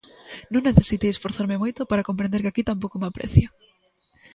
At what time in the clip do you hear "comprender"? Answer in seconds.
2.09-2.41